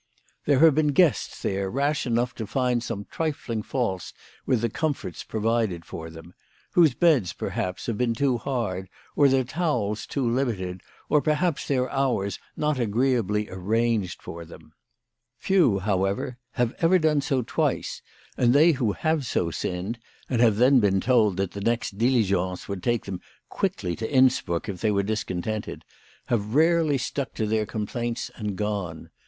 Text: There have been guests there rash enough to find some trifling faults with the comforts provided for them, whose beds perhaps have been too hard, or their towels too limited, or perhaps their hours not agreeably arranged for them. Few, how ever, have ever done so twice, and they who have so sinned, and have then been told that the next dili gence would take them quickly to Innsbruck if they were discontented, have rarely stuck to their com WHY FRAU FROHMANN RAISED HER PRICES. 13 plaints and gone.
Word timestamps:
There 0.45 0.57
have 0.57 0.73
been 0.73 0.93
guests 0.93 1.43
there 1.43 1.69
rash 1.69 2.07
enough 2.07 2.33
to 2.33 2.47
find 2.47 2.81
some 2.81 3.05
trifling 3.05 3.61
faults 3.61 4.13
with 4.47 4.61
the 4.61 4.69
comforts 4.71 5.23
provided 5.23 5.85
for 5.85 6.09
them, 6.09 6.33
whose 6.71 6.95
beds 6.95 7.33
perhaps 7.33 7.85
have 7.85 7.99
been 7.99 8.15
too 8.15 8.39
hard, 8.39 8.89
or 9.15 9.29
their 9.29 9.43
towels 9.43 10.07
too 10.07 10.27
limited, 10.27 10.81
or 11.07 11.21
perhaps 11.21 11.67
their 11.67 11.87
hours 11.91 12.39
not 12.57 12.79
agreeably 12.79 13.47
arranged 13.51 14.23
for 14.23 14.43
them. 14.43 14.73
Few, 15.37 15.77
how 15.77 16.05
ever, 16.05 16.39
have 16.53 16.73
ever 16.79 16.97
done 16.97 17.21
so 17.21 17.43
twice, 17.43 18.01
and 18.35 18.55
they 18.55 18.71
who 18.71 18.93
have 18.93 19.23
so 19.23 19.51
sinned, 19.51 19.99
and 20.27 20.41
have 20.41 20.55
then 20.55 20.79
been 20.79 20.99
told 20.99 21.37
that 21.37 21.51
the 21.51 21.61
next 21.61 21.99
dili 21.99 22.23
gence 22.25 22.67
would 22.67 22.81
take 22.81 23.05
them 23.05 23.21
quickly 23.49 23.95
to 23.97 24.11
Innsbruck 24.11 24.67
if 24.67 24.81
they 24.81 24.89
were 24.89 25.03
discontented, 25.03 25.85
have 26.25 26.55
rarely 26.55 26.97
stuck 26.97 27.35
to 27.35 27.45
their 27.45 27.67
com 27.67 27.81
WHY 27.81 27.85
FRAU 27.85 27.91
FROHMANN 27.91 28.09
RAISED 28.13 28.27
HER 28.29 28.33
PRICES. 28.33 28.33
13 28.33 28.45
plaints 28.49 28.49
and 28.49 28.57
gone. 28.57 29.09